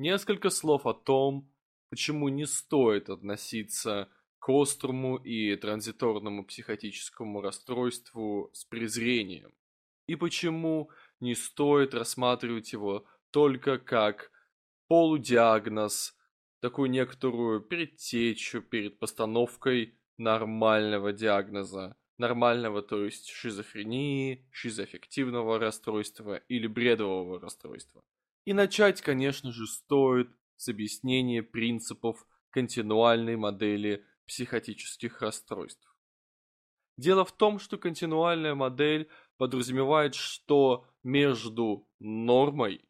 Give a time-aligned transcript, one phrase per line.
[0.00, 1.52] несколько слов о том,
[1.90, 9.52] почему не стоит относиться к острому и транзиторному психотическому расстройству с презрением,
[10.06, 10.90] и почему
[11.20, 14.32] не стоит рассматривать его только как
[14.88, 16.16] полудиагноз,
[16.60, 21.94] такую некоторую предтечу перед постановкой нормального диагноза.
[22.18, 28.02] Нормального, то есть шизофрении, шизоаффективного расстройства или бредового расстройства.
[28.44, 35.94] И начать, конечно же, стоит с объяснения принципов континуальной модели психотических расстройств.
[36.96, 42.84] Дело в том, что континуальная модель подразумевает, что между нормой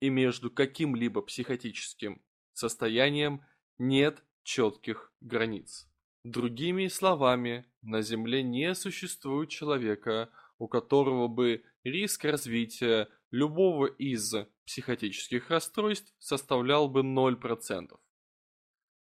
[0.00, 2.22] и между каким-либо психотическим
[2.52, 3.44] состоянием
[3.78, 5.86] нет четких границ.
[6.24, 14.34] Другими словами, на Земле не существует человека, у которого бы риск развития любого из
[14.70, 17.98] психотических расстройств составлял бы 0%.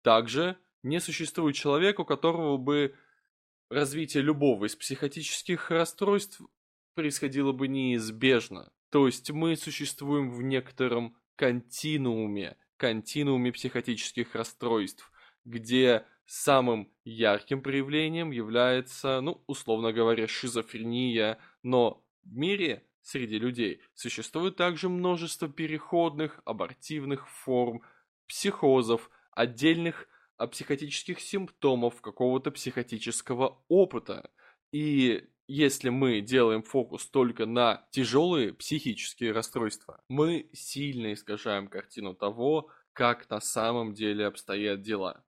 [0.01, 2.95] Также не существует человека, у которого бы
[3.69, 6.41] развитие любого из психотических расстройств
[6.95, 8.71] происходило бы неизбежно.
[8.91, 15.11] То есть мы существуем в некотором континууме, континууме психотических расстройств,
[15.43, 24.57] где самым ярким проявлением является, ну, условно говоря, шизофрения, но в мире среди людей существует
[24.57, 27.81] также множество переходных, абортивных форм,
[28.27, 34.29] психозов, отдельных а, психотических симптомов какого-то психотического опыта.
[34.73, 42.69] И если мы делаем фокус только на тяжелые психические расстройства, мы сильно искажаем картину того,
[42.91, 45.23] как на самом деле обстоят дела.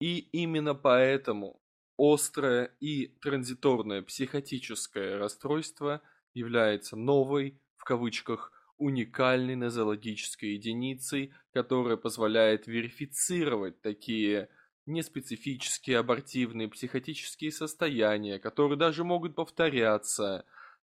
[0.00, 1.60] И именно поэтому
[1.96, 6.02] острое и транзиторное психотическое расстройство
[6.34, 14.48] является новой, в кавычках, уникальной нозологической единицей, которая позволяет верифицировать такие
[14.86, 20.44] неспецифические абортивные психотические состояния, которые даже могут повторяться,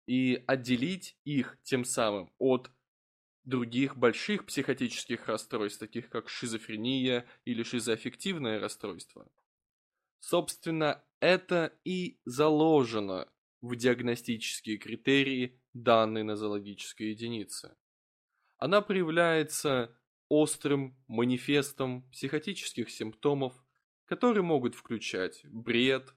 [0.06, 2.72] и отделить их тем самым от
[3.44, 9.28] других больших психотических расстройств, таких как шизофрения или шизоаффективное расстройство.
[10.20, 13.28] Собственно, это и заложено
[13.63, 17.75] в диагностические критерии данной нозологической единицы.
[18.57, 19.97] Она проявляется
[20.28, 23.53] острым манифестом психотических симптомов,
[24.03, 26.13] которые могут включать бред,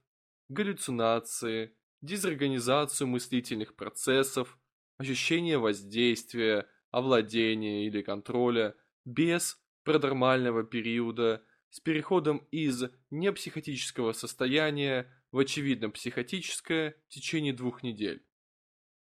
[0.49, 4.59] галлюцинации, дезорганизацию мыслительных процессов,
[4.99, 8.75] ощущение воздействия, овладения или контроля
[9.05, 18.25] без продормального периода с переходом из непсихотического состояния в очевидно психотическое в течение двух недель.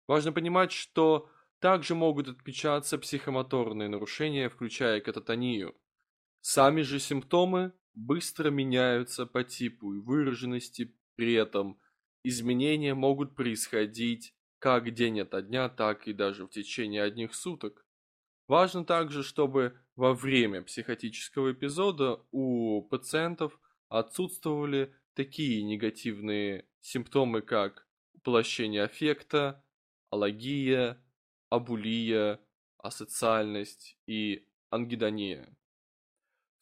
[0.09, 1.31] Важно понимать, что
[1.61, 5.77] также могут отмечаться психомоторные нарушения, включая кататонию.
[6.41, 11.79] Сами же симптомы быстро меняются по типу и выраженности, при этом
[12.25, 17.87] изменения могут происходить как день ото дня, так и даже в течение одних суток.
[18.49, 28.85] Важно также, чтобы во время психотического эпизода у пациентов отсутствовали такие негативные симптомы, как уплощение
[28.85, 29.65] аффекта,
[30.11, 31.03] алогия,
[31.51, 32.41] абулия,
[32.79, 35.57] асоциальность и ангидония.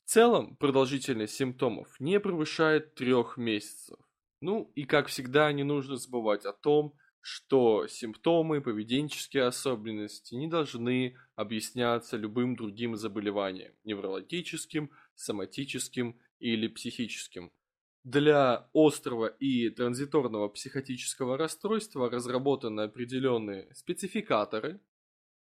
[0.05, 3.99] В целом продолжительность симптомов не превышает трех месяцев.
[4.41, 11.17] Ну и как всегда не нужно забывать о том, что симптомы, поведенческие особенности не должны
[11.37, 17.53] объясняться любым другим заболеванием– неврологическим, соматическим или психическим.
[18.05, 24.81] Для острого и транзиторного психотического расстройства разработаны определенные спецификаторы.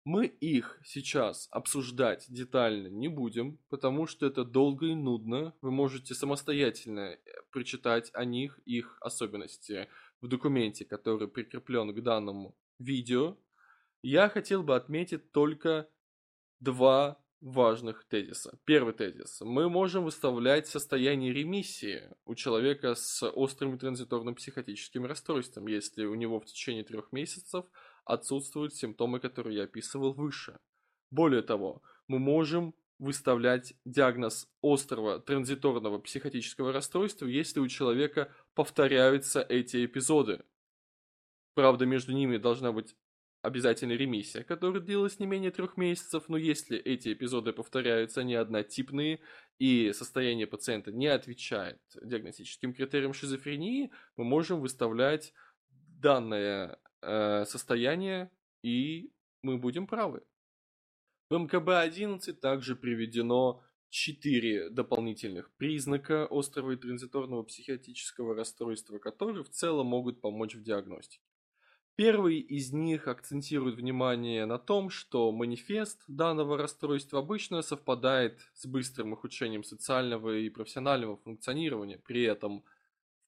[0.03, 5.53] Мы их сейчас обсуждать детально не будем, потому что это долго и нудно.
[5.61, 7.19] Вы можете самостоятельно э,
[7.51, 9.87] прочитать о них, их особенности
[10.19, 13.37] в документе, который прикреплен к данному видео.
[14.01, 15.87] Я хотел бы отметить только
[16.59, 18.57] два важных тезиса.
[18.65, 19.41] Первый тезис.
[19.41, 26.39] Мы можем выставлять состояние ремиссии у человека с острым транзиторным психотическим расстройством, если у него
[26.39, 27.65] в течение трех месяцев
[28.05, 30.57] отсутствуют симптомы, которые я описывал выше.
[31.09, 39.83] Более того, мы можем выставлять диагноз острого транзиторного психотического расстройства, если у человека повторяются эти
[39.83, 40.43] эпизоды.
[41.55, 42.95] Правда, между ними должна быть
[43.41, 49.19] обязательно ремиссия, которая длилась не менее трех месяцев, но если эти эпизоды повторяются не однотипные
[49.57, 55.33] и состояние пациента не отвечает диагностическим критериям шизофрении, мы можем выставлять
[55.69, 58.31] данное э, состояние
[58.63, 59.11] и
[59.41, 60.23] мы будем правы.
[61.29, 69.87] В МКБ-11 также приведено четыре дополнительных признака острого и транзиторного психиатрического расстройства, которые в целом
[69.87, 71.23] могут помочь в диагностике.
[72.03, 79.13] Первый из них акцентирует внимание на том, что манифест данного расстройства обычно совпадает с быстрым
[79.13, 81.99] ухудшением социального и профессионального функционирования.
[81.99, 82.63] При этом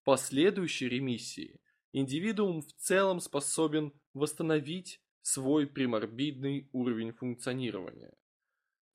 [0.02, 1.62] в последующей ремиссии
[1.92, 8.16] индивидуум в целом способен восстановить свой приморбидный уровень функционирования.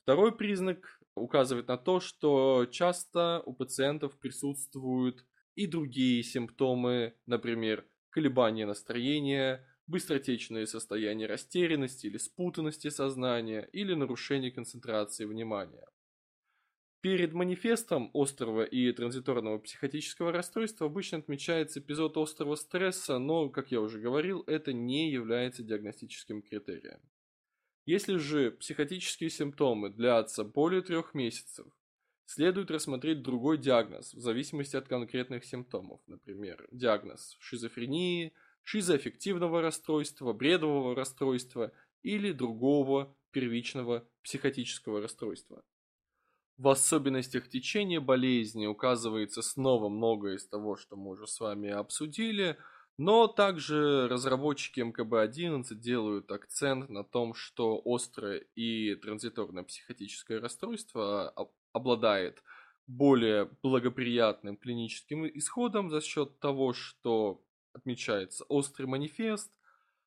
[0.03, 8.67] Второй признак указывает на то, что часто у пациентов присутствуют и другие симптомы, например, колебания
[8.67, 15.89] настроения, быстротечные состояния растерянности или спутанности сознания или нарушение концентрации внимания.
[17.01, 23.81] Перед манифестом острого и транзиторного психотического расстройства обычно отмечается эпизод острого стресса, но, как я
[23.81, 27.01] уже говорил, это не является диагностическим критерием.
[27.87, 31.67] Если же психотические симптомы длятся более трех месяцев,
[32.27, 38.35] следует рассмотреть другой диагноз в зависимости от конкретных симптомов, например, диагноз шизофрении,
[38.69, 41.73] шизоаффективного расстройства, бредового расстройства
[42.03, 45.63] или другого первичного психотического расстройства.
[46.59, 52.57] В особенностях течения болезни указывается снова многое из того, что мы уже с вами обсудили–
[53.01, 61.33] но также разработчики МКБ-11 делают акцент на том, что острое и транзиторное психотическое расстройство
[61.73, 62.43] обладает
[62.89, 67.41] более благоприятным клиническим исходом за счет того, что
[67.79, 69.51] отмечается острый манифест,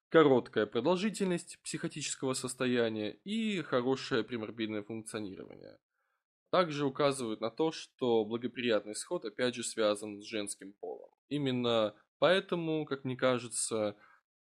[0.09, 5.77] короткая продолжительность психотического состояния и хорошее приморбидное функционирование.
[6.51, 11.09] Также указывают на то, что благоприятный исход опять же связан с женским полом.
[11.29, 13.95] Именно Поэтому, как мне кажется,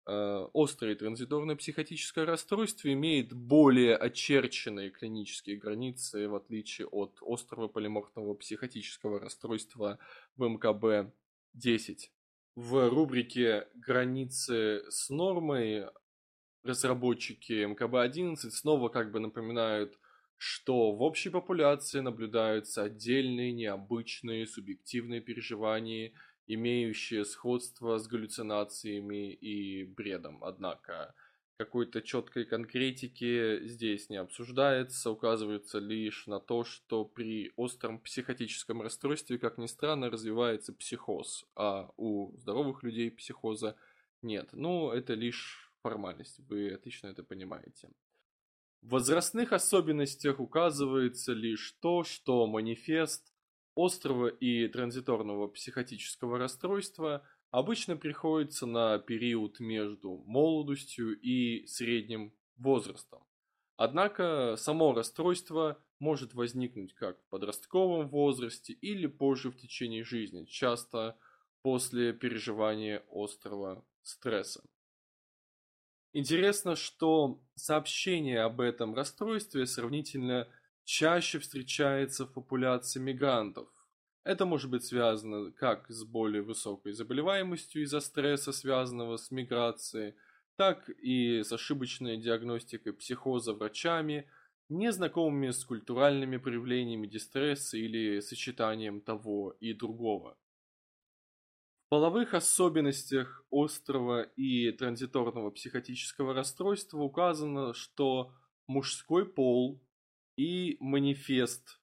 [0.06, 8.34] э, острое транзиторное психотическое расстройство имеет более очерченные клинические границы, в отличие от острого полиморфного
[8.34, 9.98] психотического расстройства
[10.36, 12.10] в МКБ-10.
[12.56, 15.86] В рубрике «Границы с нормой»
[16.62, 19.98] разработчики МКБ-11 снова как бы напоминают,
[20.36, 26.12] что в общей популяции наблюдаются отдельные, необычные, субъективные переживания–
[26.54, 30.42] имеющие сходство с галлюцинациями и бредом.
[30.42, 31.14] Однако
[31.60, 39.38] какой-то четкой конкретики здесь не обсуждается, указывается лишь на то, что при остром психотическом расстройстве,
[39.38, 43.76] как ни странно, развивается психоз, а у здоровых людей психоза
[44.22, 44.48] нет.
[44.52, 47.90] Ну, это лишь формальность, вы отлично это понимаете.
[48.80, 53.34] В возрастных особенностях указывается лишь то, что манифест
[53.76, 63.24] острого и транзиторного психотического расстройства обычно приходится на период между молодостью и средним возрастом.
[63.76, 71.18] Однако само расстройство может возникнуть как в подростковом возрасте или позже в течение жизни, часто
[71.62, 74.62] после переживания острого стресса.
[76.12, 80.48] Интересно, что сообщение об этом расстройстве сравнительно
[80.84, 83.68] чаще встречается в популяции мигрантов.
[84.30, 90.14] Это может быть связано как с более высокой заболеваемостью из-за стресса, связанного с миграцией,
[90.54, 94.30] так и с ошибочной диагностикой психоза врачами,
[94.68, 100.38] незнакомыми с культуральными проявлениями дистресса или сочетанием того и другого.
[101.86, 108.32] В половых особенностях острого и транзиторного психотического расстройства указано, что
[108.68, 109.82] мужской пол
[110.36, 111.79] и манифест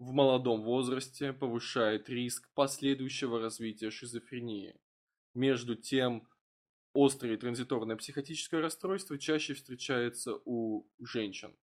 [0.00, 4.74] в молодом возрасте повышает риск последующего развития шизофрении.
[5.34, 6.26] Между тем,
[6.94, 11.54] острое транзиторное психотическое расстройство чаще встречается у женщин.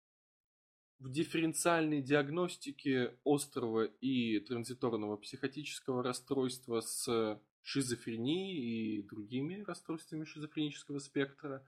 [1.00, 11.66] В дифференциальной диагностике острого и транзиторного психотического расстройства с шизофренией и другими расстройствами шизофренического спектра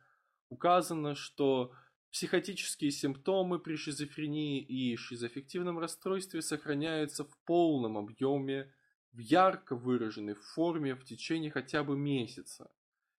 [0.49, 1.73] указано, что
[2.11, 8.73] Психотические симптомы при шизофрении и шизоаффективном расстройстве сохраняются в полном объеме,
[9.11, 12.71] в ярко выраженной форме в течение хотя бы месяца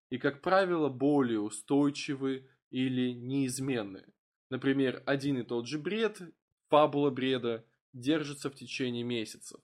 [0.09, 4.05] и, как правило, более устойчивы или неизменны.
[4.51, 6.21] Например, один и тот же бред,
[6.69, 9.61] фабула бреда, держится в течение месяцев.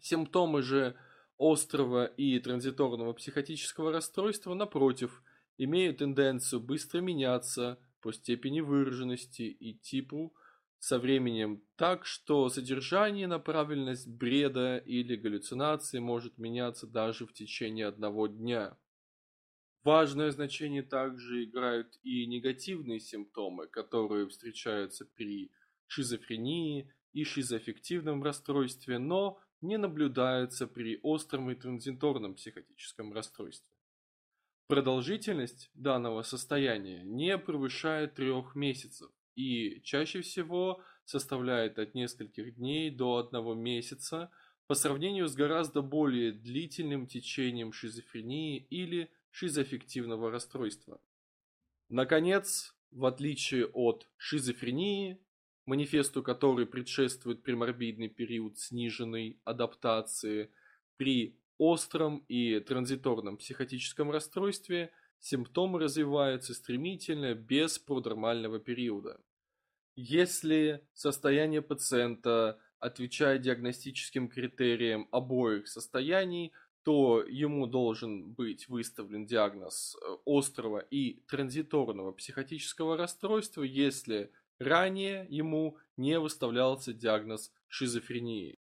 [0.00, 0.96] Симптомы же
[1.38, 5.22] острого и транзиторного психотического расстройства, напротив,
[5.56, 10.34] имеют тенденцию быстро меняться– по степени выраженности и типу
[10.78, 17.86] со временем так, что содержание и направленность бреда или галлюцинации может меняться даже в течение
[17.86, 18.76] одного дня.
[19.82, 25.50] Важное значение также играют и негативные симптомы, которые встречаются при
[25.86, 33.77] шизофрении и шизоаффективном расстройстве, но не наблюдаются при остром и транзиторном психотическом расстройстве.
[34.68, 43.16] Продолжительность данного состояния не превышает трех месяцев и чаще всего составляет от нескольких дней до
[43.16, 44.30] одного месяца
[44.66, 51.00] по сравнению с гораздо более длительным течением шизофрении или шизоаффективного расстройства.
[51.88, 55.18] Наконец, в отличие от шизофрении,
[55.64, 60.50] манифесту которой предшествует преморбидный период сниженной адаптации,
[60.98, 69.20] при остром и транзиторном психотическом расстройстве симптомы развиваются стремительно без продермального периода.
[69.96, 76.52] Если состояние пациента отвечает диагностическим критериям обоих состояний,
[76.84, 85.76] то ему должен быть выставлен диагноз э, острого и транзиторного психотического расстройства, если ранее ему
[85.96, 88.58] не выставлялся диагноз шизофрении.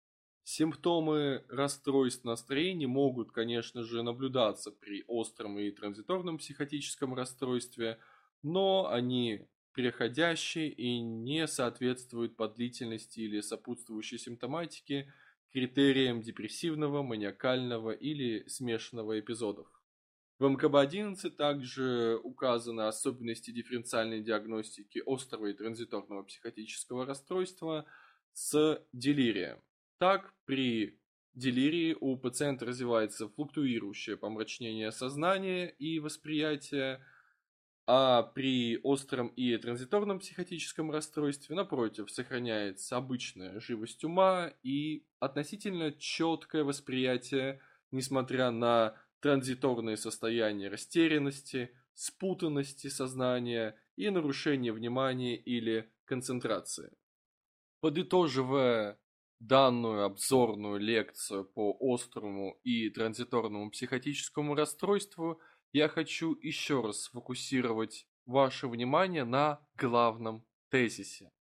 [0.50, 8.00] Симптомы расстройств настроения могут, конечно же, наблюдаться при остром и транзиторном психотическом расстройстве,
[8.44, 15.12] но они переходящие и не соответствуют по длительности или сопутствующей симптоматике
[15.51, 19.68] критериям депрессивного, маниакального или смешанного эпизодов.
[20.39, 27.86] В МКБ-11 также указаны особенности дифференциальной диагностики острого и транзиторного психотического расстройства
[28.32, 29.62] с делирием.
[30.00, 31.00] Так, при
[31.34, 37.04] делирии у пациента развивается флуктуирующее помрачнение сознания и восприятия,
[37.88, 46.63] а при остром и транзиторном психотическом расстройстве, напротив, сохраняется обычная живость ума и относительно четкое
[46.63, 47.62] восприятие,
[47.92, 56.92] несмотря на транзиторные состояния растерянности, спутанности сознания и нарушение внимания или концентрации.
[57.80, 59.00] Подытоживая
[59.39, 65.39] данную обзорную лекцию по острому и транзиторному психотическому расстройству,
[65.74, 71.32] я хочу еще раз сфокусировать ваше внимание на главном тезисе.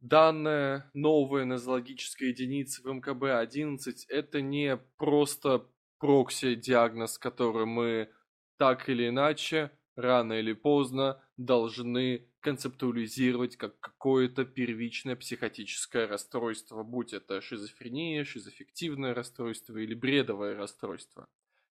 [0.00, 5.66] Данная новая нозологическая единица в МКБ-11 это не просто
[5.98, 8.10] прокси-диагноз, который мы
[8.58, 17.40] так или иначе, рано или поздно, должны концептуализировать как какое-то первичное психотическое расстройство, будь это
[17.40, 21.26] шизофрения, шизоффективное расстройство или бредовое расстройство.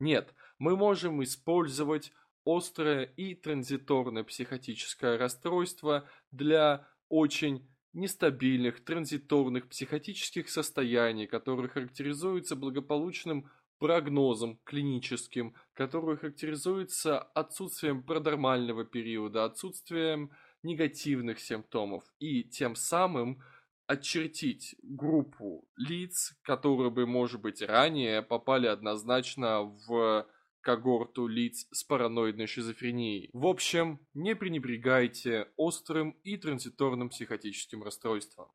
[0.01, 2.13] Нет, мы можем использовать
[2.45, 14.59] острое и транзиторное психотическое расстройство для очень нестабильных транзиторных психотических состояний, которые характеризуются благополучным прогнозом
[14.65, 20.31] клиническим, который характеризуется отсутствием продормального периода, отсутствием
[20.63, 23.43] негативных симптомов и тем самым
[23.87, 30.27] очертить группу лиц, которые бы, может быть, ранее попали однозначно в
[30.61, 33.31] когорту лиц с параноидной шизофренией.
[33.33, 38.49] В общем, не пренебрегайте острым и транзиторным психотическим расстройством.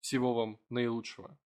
[0.00, 1.38] Всего вам наилучшего.